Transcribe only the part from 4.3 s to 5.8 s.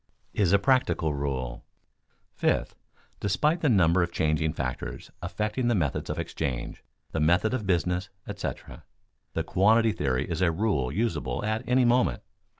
factors affecting the